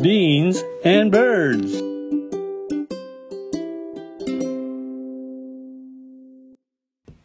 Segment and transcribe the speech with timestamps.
[0.00, 1.82] beans, and birds.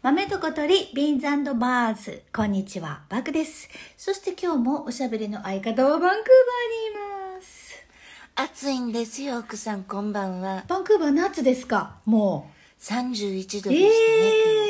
[0.01, 2.23] 豆と小鳥、ビーンズバーズ。
[2.33, 3.69] こんにちは、バクです。
[3.97, 7.85] そして今日もおしゃべりの相方はバンクーバーにいます。
[8.35, 11.97] 暑いんですよ奥さんこんばんはバンクーバー夏ですか？
[12.05, 12.49] も
[12.79, 13.73] 31度う。
[13.73, 14.25] でしたね、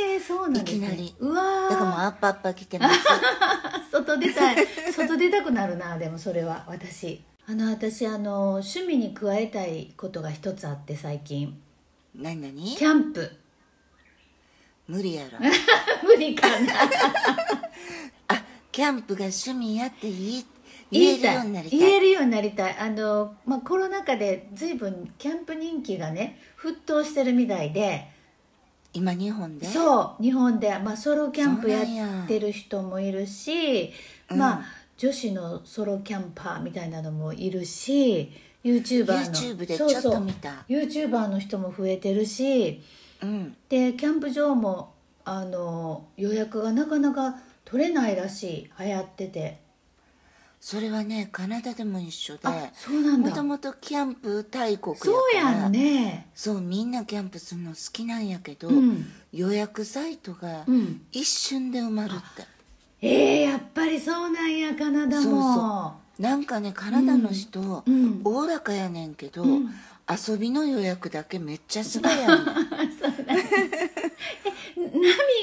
[0.09, 0.88] ええー、そうなんですね。
[0.88, 2.05] いきなりうわだからもうー。
[2.07, 2.99] アッパアッパ着てます
[3.93, 4.68] 外出たい。
[4.91, 7.21] 外出たくなるな、でもそれは、私。
[7.47, 11.59] あの、私、あの、趣味に加えたいことが一つあって、最近。
[12.15, 12.75] 何何？
[12.75, 13.31] キャンプ。
[14.87, 15.39] 無理やろ。
[16.07, 16.73] 無理かな。
[18.27, 20.45] あキャンプが趣味やっていい？
[20.91, 21.79] 言えるようになりたい。
[21.79, 22.77] 言えるようになりたい。
[22.77, 28.07] あの、まあ、コロナ禍で随分キャンプ人気がね沸騰してるみたいで。
[28.93, 29.65] 今日本で？
[29.67, 31.81] そう日本で、まあ、ソロキャンプや
[32.23, 33.94] ってる人もいるし、
[34.30, 34.66] まあ
[35.02, 38.31] 女子のソロキャンパーみたいなのもいるし
[38.64, 40.64] YouTuber の YouTube でそうそうちょっと見た。
[40.70, 42.84] YouTuber の人も増えてるし
[43.23, 43.56] うん。
[43.67, 44.94] でキャンプ場も
[45.26, 49.59] あの予約がなかなか取れないらしい流行ってて。
[50.59, 53.30] それはねカナダでも一緒であそうなんだ。
[53.31, 56.28] もともとキャンプ大国やからそうやんね。
[56.36, 59.08] そうみんなキャンプするの好きなんやけど、うん。
[59.33, 61.02] 予約サイトがうん。
[61.11, 62.44] 一瞬で埋まるって、
[63.02, 65.54] えー、やっぱりそうなんやカナダも。
[65.56, 69.70] そうなんかねカナダの人うんおおらかやねんけど、ん。
[70.10, 72.46] 遊びの予約だけめっちゃすごいやん。
[72.46, 73.34] ナ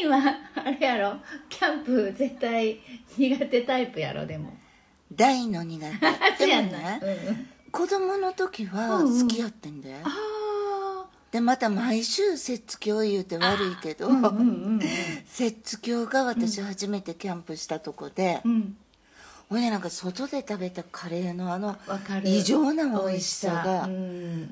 [0.02, 1.16] ミはあれやろ？
[1.48, 2.78] キャンプ絶対
[3.16, 4.52] 苦手タイプやろでも。
[5.12, 5.84] 大の苦
[6.38, 6.46] 手。
[6.46, 7.46] でもね、うんうん。
[7.72, 10.08] 子供の時は好きやってんだよ、あ
[11.30, 14.30] でまた毎週節教言うて悪いけど、あうんうんう
[14.76, 14.80] ん。
[15.26, 18.76] 節教が私初めてキャンプしたとこで、うん。
[19.50, 21.76] でなんか外で食べたカレーのあの
[22.24, 23.88] 異常な美味しさが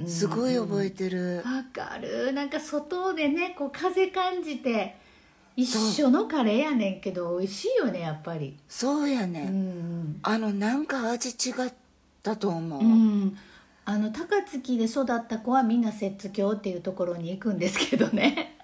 [0.07, 2.33] すごい覚えてる、わかる。
[2.33, 4.97] なんか外でねこう風感じて
[5.55, 5.67] 一
[6.03, 8.57] 緒のカレーやねんけど美味しいよねやっぱり。
[8.69, 10.19] そうやね、うん。
[10.23, 11.73] あのなんか味違っ
[12.23, 13.39] たと思う、うん
[13.89, 18.59] あの高槻で育った子はみんな摂津峡っていうところに行くんですけどね。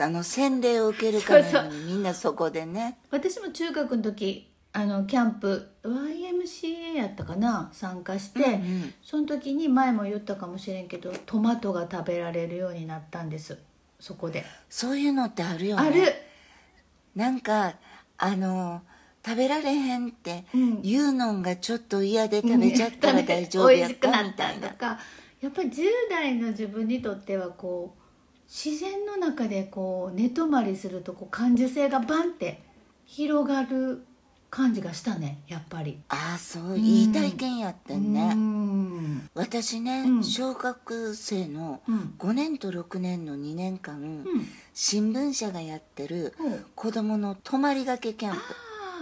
[0.00, 1.68] あの洗礼を受けるかのよそうう。
[1.68, 2.98] にみんなそこでね。
[3.10, 8.94] 私も中学の時あのキャンプ YMCA やったかな参加して、うんうん。
[9.02, 13.58] その時に前も言ったかもしれんけどトマトが食べられるようになったんです
[14.00, 15.82] そこで、そういうのってあるよね。
[15.82, 16.12] ある。
[17.14, 17.74] なんか
[18.16, 18.80] あの
[19.24, 20.82] 食べられへんってうん。
[20.82, 24.68] 言うのがちょっと嫌で食べちゃったら大丈夫美やったみたいな。
[24.68, 24.98] たとか
[25.40, 28.02] やっぱり10代の自分にとってはこう
[28.46, 32.62] 自然の中でこう寝泊まりするとこう感受性がバンって
[33.06, 34.04] 広がる
[34.50, 35.98] 感じがしたねやっぱり。
[36.08, 36.78] ああそう。
[36.78, 39.28] いい体験やってんね、うん。
[39.34, 40.24] 私ね、うん。
[40.24, 42.14] 小学生のうん。
[42.18, 44.24] 5年と6年の2年間、うん。
[44.72, 46.34] 新聞社がやってる
[46.76, 48.40] 子供の泊まりがけキャンプ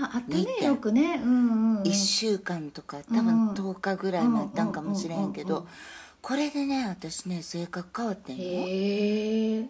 [0.05, 1.21] あああったねよくね。
[1.23, 3.55] うんうん、うん、1週間とか多うん。
[3.55, 5.67] 分10日ぐらいもあったんかもしれんけど
[6.21, 8.43] これでね私ね性格変わってんよ。
[8.45, 9.67] へえ。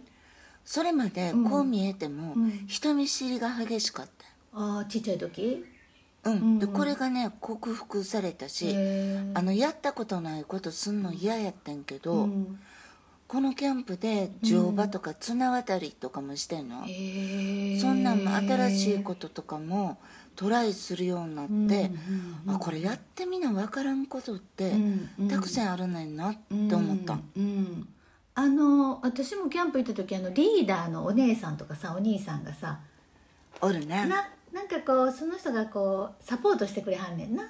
[0.65, 1.51] それまでうん。
[1.51, 2.67] こう見えてもうん。
[2.67, 4.59] 人見知りが激しかった。
[4.61, 5.65] ああちっちゃい時？
[6.25, 8.77] うん、でこれがね克服されたし
[9.35, 12.61] あのやったことないことすんの嫌やってんけど、うん。
[13.27, 16.81] このキャンプで乗馬とか綱渡りとかもしてんの、
[17.81, 19.97] そんなんも新しいこととかも
[20.35, 21.69] トライするようになって、うんうん
[22.47, 25.29] うんあこれやってみな分からんことってうんうん。
[25.29, 27.89] たくさんあるねんなって思った、うんうん
[28.35, 32.79] あの私もキャンプ行った時あのリーダーのお姉さんとかさお兄さんがさ
[33.61, 34.07] おるね。
[34.07, 37.45] ななんかこうその人がこうサポートしてくれはんねんな。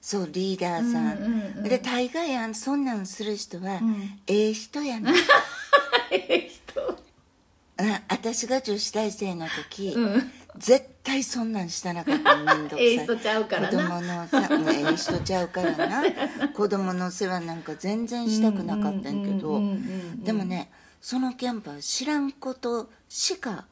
[0.00, 1.62] そうリーダーさん、うんうんうん。
[1.62, 4.18] で大概あんそんなんする人は、ん。
[4.26, 5.12] ええ人やな
[6.10, 6.98] ええ人。
[7.76, 13.70] あ私が女子大生の時、うん絶対そんなんしたなかっためんどくさいええ人ちゃうからな。
[13.70, 16.02] 子供のさうんええ人ちゃうからな。
[16.54, 19.60] 子供の世話なんか全然したくなかったんやけど。
[20.24, 20.70] でもね
[21.00, 23.66] そのキャンプは知らんことしか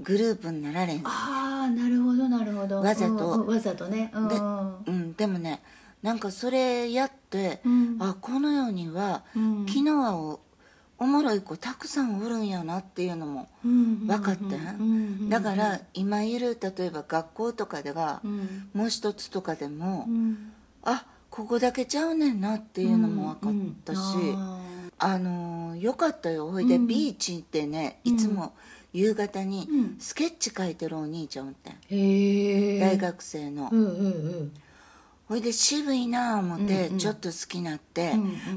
[0.00, 2.80] グループになられんのああなるほどなるほど。
[2.80, 3.46] わざと。
[3.46, 4.10] わざとね。
[4.14, 4.76] うんで,、うん。
[4.86, 5.62] うん、でもね
[6.02, 7.96] なんかそれやって、うん。
[7.98, 9.66] あこの世には、うん。
[9.66, 10.38] 昨日は
[10.98, 14.48] おもろい子たくさんおるんやなっていうのも分かった、う
[14.82, 20.52] んだから今いる例えば学校とかでは、うんもう一つとかでも、うん
[20.82, 24.60] あここだけちゃうねんなっていうのも分かったし、うんあ
[24.98, 28.54] あのよかったよほいで、ビーチってねいつも
[28.92, 29.68] 夕方に
[29.98, 34.52] スケッチ描いてるお兄ちゃんおってん大学生の、うんうんうん
[35.26, 38.12] ほいで渋いなあ思って、ちょっと好きになって、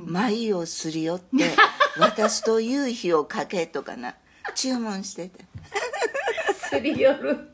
[0.06, 1.56] 眉をすり寄って
[1.99, 4.15] 私と夕日をかけとかな。
[4.55, 5.45] 注文してて。
[6.69, 7.49] すり寄る。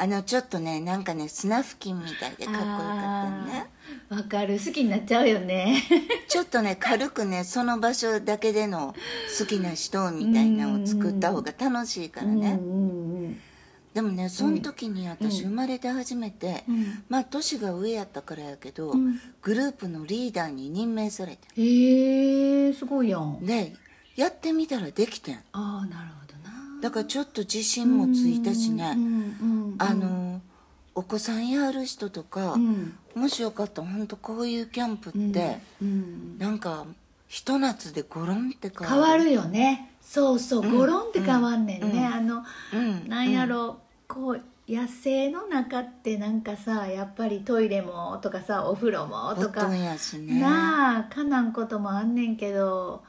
[0.00, 3.66] あのちょっとねなんかね砂付近みたいでかっこよかったね。
[4.10, 4.54] わかる。
[4.54, 5.82] 好きになっちゃうよね。
[6.28, 8.94] ちょっとね軽くねその場所だけでの
[9.38, 13.07] 好きな人みたいなのを作った方が楽しいからね、うん
[13.94, 17.04] でもねその時に私生まれて初めて、うん。
[17.08, 19.20] まあ年が上やったからやけど、ん。
[19.42, 23.44] グループのリーダーに任命されてへえすごいやん。
[23.44, 23.72] で
[24.16, 25.36] やってみたらできてん。
[25.52, 26.80] ああなるほどな。
[26.82, 28.96] だからちょっと自信もついたしね、
[29.78, 30.40] あの
[30.94, 32.94] お子さんやる人とか、うん。
[33.14, 36.86] もしよかったら本当こういうキャンプって、うんなんか
[37.26, 42.14] ひと夏でゴロンって変わ変わるよねそうそう、ゴロンって変わんねんね、うん。
[42.14, 43.08] あの、うん。
[43.10, 43.76] なんやろ
[44.08, 49.98] こう野生の中ってなんかさやっぱりトイレもとかさお風呂もとかね。
[50.40, 53.02] なあかなんこともあんねんけど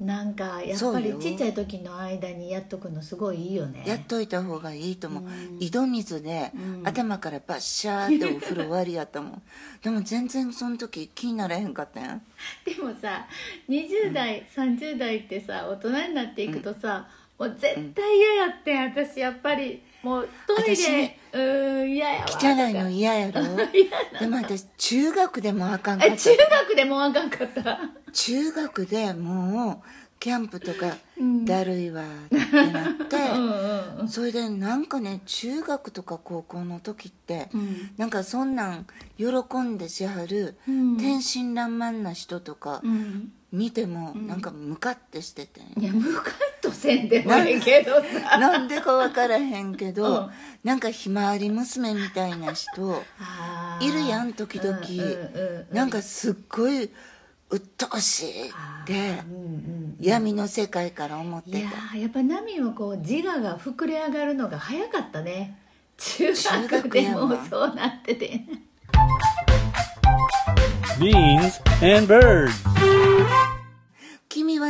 [0.00, 3.84] なんかやっぱりちっちゃい時の間にやっとくのすごいいいよね。
[3.86, 5.58] やっといた方がいいと思う、うん。
[5.60, 6.88] 井戸水で、うん。
[6.88, 9.42] 頭からバッシャーってお風呂終わりやったもん
[9.82, 12.14] でも全然その時気にならへんかったや。
[12.14, 12.22] ん
[12.64, 13.26] でもさ
[13.68, 17.06] 20代、30代ってさ大人になっていくとさ、
[17.38, 23.42] もう絶対嫌やってん私やっぱりもうトイ私レうーん嫌や汚いの嫌やろ？
[24.18, 26.14] でも私中学でもあかんかった。
[26.14, 26.30] え中
[26.66, 27.80] 学でもあかんかった？
[28.12, 29.88] 中学でもう
[30.18, 31.44] キャンプとかうん。
[31.44, 32.36] だるいわって
[32.72, 34.08] なって、 うんうん。
[34.08, 37.90] それでなんかね中学とか高校の時って、うん。
[37.96, 38.86] なんかそんなん
[39.18, 39.26] 喜
[39.58, 40.96] んでしはる、うん。
[40.96, 48.38] 天真爛漫な人とかうん見てもなんかムカってしてて、いやムカッとせんでもいいけどさ。
[48.38, 50.30] なんでか分からへんけど、うん。
[50.62, 53.02] なんかひまわり娘みたいな人
[53.80, 54.92] いるやん時々、うんうんう
[55.64, 55.76] んうん。
[55.76, 56.90] なんかすっごい
[57.50, 58.52] 鬱陶しいっ
[58.86, 58.92] て
[59.28, 65.58] うんうん闇の世界から思っていややっぱナミはこう自我が膨れ上がるのが早かったね。
[65.98, 68.44] 中中学でもうそうなってて。
[70.98, 72.69] Beans and birds.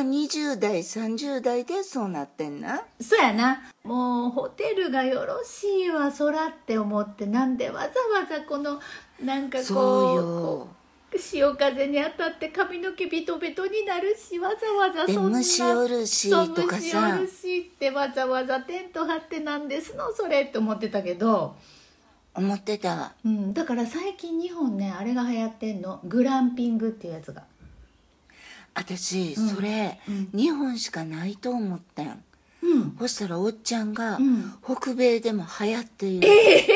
[0.02, 2.82] 君は20代30代でそうなってんな。
[3.00, 3.62] そうやな。
[3.84, 7.90] もうホテルがよろしいわ空って思ってなんでわざわ
[8.28, 8.80] ざこの
[9.22, 10.68] なんかこ
[11.12, 20.12] う潮風に当たって髪の毛ビトビトになるしわざわざでそんな虫おるしそうとか虫さおるしってわざわざテント張ってなんですの？
[20.12, 21.56] それって思ってたけど、
[22.34, 23.14] 思ってた。
[23.24, 26.00] うん、だから最近日本ねあれが流行ってんの。
[26.04, 27.42] グランピングっていうやつが
[28.80, 29.48] 私、うん。
[29.50, 30.30] それ、うん。
[30.32, 32.22] 日本しかないと思ったん
[32.62, 32.96] うん。
[32.98, 34.54] そしたらおっちゃんが、うん。
[34.64, 36.66] 北米でも流行っている、ええ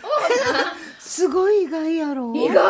[0.00, 0.08] そ
[0.50, 2.34] うなん すごい意外やろ？
[2.34, 2.64] 意外。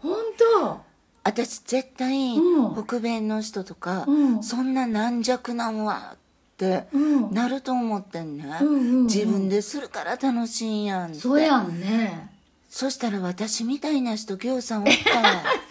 [0.00, 0.80] 本当？
[1.24, 2.84] 私絶対、うん。
[2.84, 4.42] 北米の人とか、うん。
[4.42, 6.18] そんな軟弱なんわっ
[6.56, 7.34] てうん。
[7.34, 9.06] なると思ってんね、うんうんうん。
[9.06, 11.20] 自分でするから楽しいんやんって。
[11.20, 12.30] そうやんね。
[12.68, 15.42] そしたら私みたいな人ぎょうさんおったわ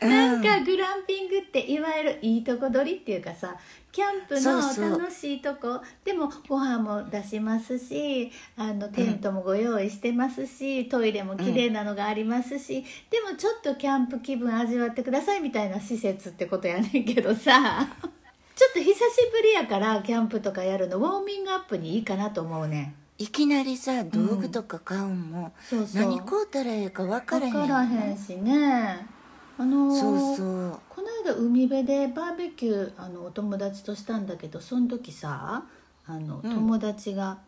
[0.00, 3.56] なんかグランピングっていわゆるいいとこ取りっていうかさ
[3.90, 17.88] キャンプの楽しいとこでもご飯も出しますしあのテントもご用意してますし、トイレも綺麗なのがありますし、でもちょっとキャンプ気分味わってくださいみたいな施設ってことやねんけどさ
[18.54, 18.98] ちょっと久し
[19.32, 22.94] ぶりやからキャンプとかやるのウォーミングアップにいいかなと思うねん。
[23.18, 26.02] いきなりさ道具とか買うんも、そうそう。
[26.02, 29.17] 何買うたらええか分からへん分からへんしね
[29.58, 30.42] あのーそうそ
[30.76, 30.80] う。
[30.88, 35.64] この間海辺でバーベキューあのお友達としたんだけどその時さ
[36.06, 36.54] あの、うん。
[36.54, 37.38] 友達が、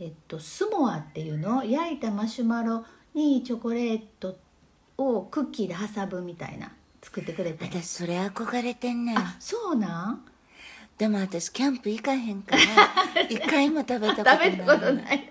[0.00, 2.84] えっと、スモアっていうの焼いたマシュマロ
[3.14, 4.36] にチョコレート
[4.98, 7.64] をクッキーで挟むみたいな作ってくれて。
[7.64, 9.18] 私それ憧れてんねん。
[9.18, 10.24] あそうなん？
[10.98, 15.30] でも私キャンプ行かへんから 一回も食べたことない食べたことない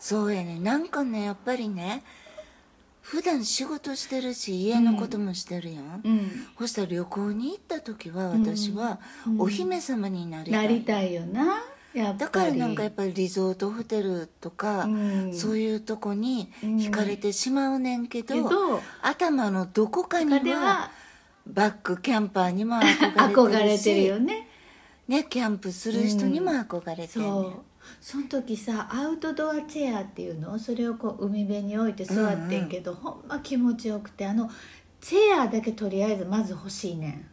[0.00, 0.58] そうやね。
[0.58, 2.02] なんかねやっぱりね
[3.00, 6.46] 普段仕事してるし家のこともしてるやん、うん。
[6.58, 9.00] そしたら旅行に行った時は私は
[9.38, 11.62] お姫様になりた、ないりたいよな
[12.16, 15.34] だからなんかやっぱりリゾートホテルとか、うん。
[15.34, 20.90] そういうとこに惹かれてしまうねんけど,、けど頭のどこかにはは
[21.46, 24.48] バックキャンパーにも憧れてるし憧れてるよね。
[25.08, 27.69] ねキャンプする人にも憧れてる、ねそう
[28.00, 30.58] その時さアウトドアチェアっていうの？
[30.58, 34.50] それをこう海辺に置いて座ってんけど、ほんま気持ちよくてあの
[35.00, 37.26] チェアだけとりあえずまず欲しいね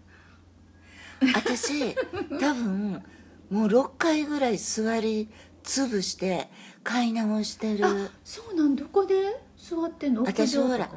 [1.33, 1.95] 私
[2.39, 3.03] 多分
[3.49, 5.29] もう6回ぐらい座り
[5.63, 6.47] 潰して
[6.83, 7.85] 買い直してる。
[7.85, 8.75] あそうなん？
[8.75, 9.39] どこで？
[9.57, 10.23] 座ってんの？
[10.23, 10.89] 私ほら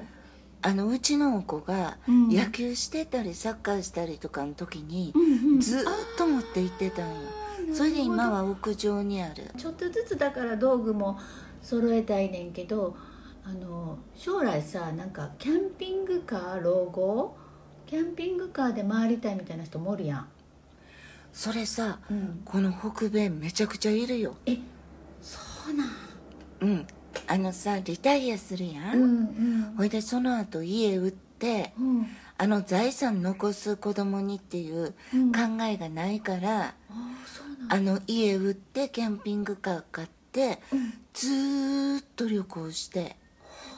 [0.63, 2.29] あのうちの子がうん。
[2.29, 5.61] 野球してたりサッカーしたりとかの時にうんうん。
[5.61, 5.85] ずーっ
[6.19, 7.15] と持って行ってたんよ。
[7.15, 7.40] ー
[7.73, 9.51] それで今は屋上にある。
[9.57, 11.19] ちょっとずつだから道具も
[11.63, 12.97] 揃えたいねんけど
[13.45, 17.37] あの将来さなんかキャンピングカー老後
[17.87, 20.29] キャンピングカーで回りたいみたいな人もおるやん、
[21.33, 24.37] それさうん、この北米めちゃくちゃいるよ。
[24.47, 24.57] え
[25.21, 25.39] そ
[25.71, 25.89] うなん。
[26.61, 26.87] うん。
[27.27, 29.07] あのさリタイアするやん、うんう
[29.73, 29.75] ん。
[29.77, 32.07] ほいでその後家売ってうん。
[32.39, 35.33] あの財産残す子供にっていううん。
[35.33, 36.75] 考えがないから、あ
[37.27, 43.17] そうあの家売ってキャンピングカー買ってうんずーっと旅行して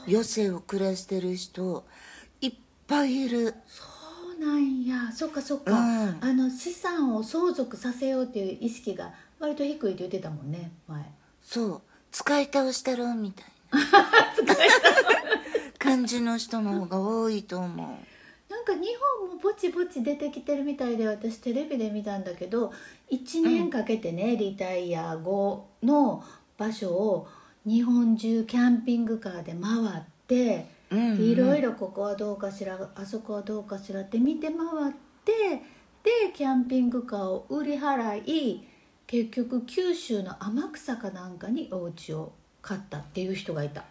[0.07, 1.83] 余生を暮らしてる人
[2.41, 2.53] いっ
[2.87, 3.55] ぱいいる。
[3.67, 3.83] そ
[4.37, 5.11] うなんや。
[5.11, 6.17] そっかそっか、うん。
[6.21, 11.03] あの資産を相続させようっていう意識が割と低いって言ってたもんね前。
[11.41, 11.81] そう。
[12.11, 13.51] 使い倒したろみたいな。
[15.79, 18.12] 感じの人の方が多いと思う
[18.53, 18.87] なんか日
[19.19, 22.71] 本もぼちぼち出てきてるみたいで私テレビで見たんだけど
[23.11, 26.23] 1年かけてね、リタイア後の
[26.55, 27.27] 場所を
[27.65, 34.93] 日本中キャンピングカーで回ってうんうんいろいろここはどうかしらあそこはどうかしらって見て回っ
[35.25, 35.33] て
[36.03, 38.67] でキャンピングカーを売り払い
[39.07, 43.83] 結局九州の天草かなんかにお家を買ったっていう人がいた。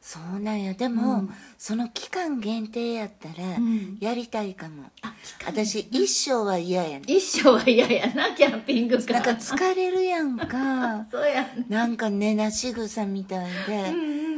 [0.00, 0.72] そうなんや。
[0.74, 1.30] でも、うん。
[1.58, 3.98] その期間限定やったらうん。
[4.00, 5.14] やりたいかも、あ
[5.46, 9.12] 私一生は嫌やね一生は嫌やなキャンピングカー。
[9.12, 11.06] なんか疲れるやんか。
[11.12, 14.30] そうやんなんか寝なし草みたいで、うんうん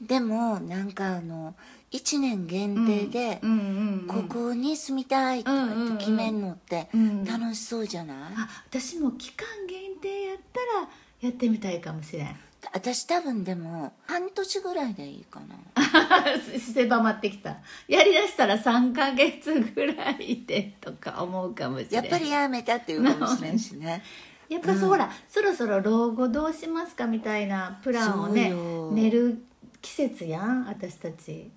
[0.00, 1.54] でもなんかあの
[1.90, 3.60] 1年限定で、うんうんう
[4.02, 7.24] んここに住みたいとかって決めんのってうん。
[7.24, 10.88] 楽しそうじゃない、あ私も期間限定やったら
[11.20, 12.36] やってみたいかもしれん
[12.72, 15.56] 私多分でも半年ぐらいでいいかな。
[16.58, 17.56] 狭まってきた。
[17.88, 22.04] やりだしたら3ヶ月ぐらいでとか思うかもしれん。
[22.04, 24.02] やっぱりやめたっていうかもしれんしね。
[24.48, 28.52] やっぱそう、ほらそろそろ老後どうしますかみたいなプランをね
[28.92, 29.44] 寝る
[29.80, 31.50] 季節やん私たち。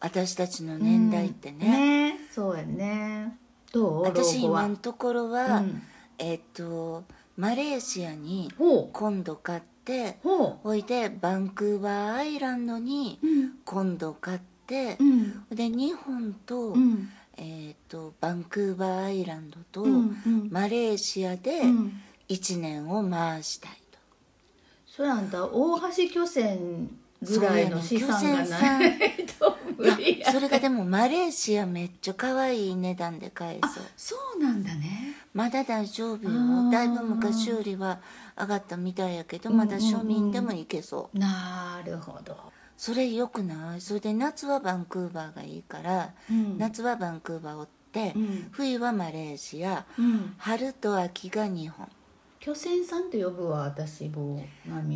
[0.00, 2.20] 私たちの年代ってね、ね。
[2.30, 3.36] そうやね。
[3.72, 4.02] どう？
[4.02, 4.60] 私老後は。
[4.62, 5.82] 今のところは、うん。
[6.18, 7.04] えっと
[7.36, 9.77] マレーシアに今度買って
[10.22, 13.18] ほほいでバンクーバーアイランドに
[13.64, 15.44] 今度買ってう、ん。
[15.50, 17.08] で日本と,、うん。
[17.36, 19.84] えっとバンクーバーアイランドと、
[20.50, 22.00] マレーシアでうん。
[22.28, 23.98] 1年を回したいと、
[24.86, 26.90] それあんた大橋巨船
[27.22, 28.98] ぐらいの資産がない
[29.38, 30.26] と無い理や。
[30.26, 33.84] やそれがでもマレーシアめっちゃ可愛い値段で買えあそう。
[33.96, 34.97] そうなんだね
[35.38, 36.70] まだ大丈夫よ。
[36.72, 38.00] だいぶ昔よりは
[38.36, 41.18] 上がったみたいやけどうんまだ庶民でも行けそう。
[41.18, 42.36] なるほど、
[42.76, 43.80] それよくない？
[43.80, 46.58] それで夏はバンクーバーがいいから、うん。
[46.58, 48.48] 夏はバンクーバーおって、うん。
[48.50, 51.86] 冬はマレーシアうん、春と秋が日本。
[52.40, 54.44] 巨船さんって呼ぶわ私も。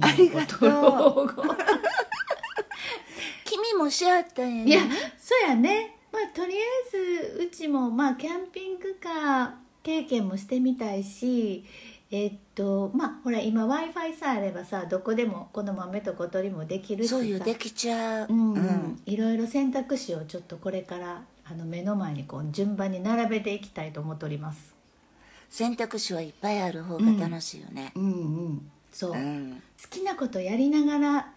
[0.01, 0.57] ありがと
[1.25, 1.29] う。
[3.45, 4.71] 君もしあったんやね。
[4.71, 4.81] いや
[5.19, 5.99] そうやね。
[6.13, 6.91] まあとりあえ
[7.39, 11.65] ずうちもまあキャンピングカー経験もしてみたいし
[12.11, 18.27] えっとまあほら今 w i f i さえあればさどこでもこの豆と小鳥もできるそうよできちゃう。
[18.29, 18.65] うん、ううん。
[18.65, 24.75] ん、いろいろ選択肢をちょっとこれからあの目の前にこう順番に並べていきたいと思っております。
[25.51, 27.93] 選択肢はいっぱいある方が楽しいよね。
[27.95, 28.05] うん。
[28.05, 28.71] うん。
[28.93, 31.33] そう、好うん、きなことやりながら、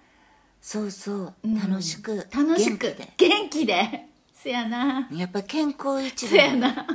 [0.61, 1.55] そうそう、うん。
[1.55, 2.27] 楽しく。
[2.33, 2.87] 楽しく。
[2.87, 3.13] 元気で。
[3.17, 4.05] 元気で。
[4.35, 5.07] そやな。
[5.11, 6.87] やっぱ健康一そや番な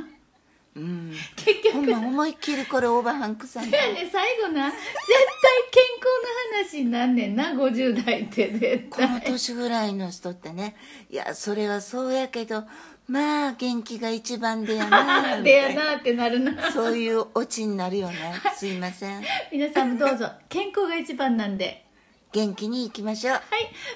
[0.75, 1.13] うん。
[1.35, 1.73] 結局。
[1.73, 4.69] ほんま思いっきりこれオーバーハンクさんそやね最後な。
[4.69, 6.07] 絶対健康
[6.55, 10.75] の話になんねんな50代って絶この対年ぐらいの人ってね。
[11.09, 12.63] いやそれはそうやけど
[13.07, 16.71] まあ元気が一番でやなみでやなってなるな。
[16.71, 18.15] そういうオチになるよね。
[18.55, 19.21] すいません。
[19.51, 20.29] 皆さんもどうぞ。
[20.47, 21.85] 健康が一番なんで。
[22.31, 23.33] 元気にいきましょう。
[23.33, 23.43] はい。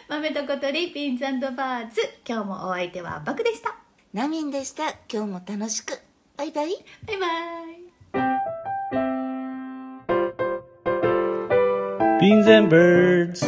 [0.10, 2.02] 豆と小鳥ピンズバーズ。
[2.28, 3.76] 今日もお相手はバクでした。
[4.14, 4.90] ナミンでした。
[5.10, 5.98] 今日も楽しく
[6.37, 6.71] バイバイ
[7.07, 7.91] バイバイ
[12.21, 13.43] Beans and birds.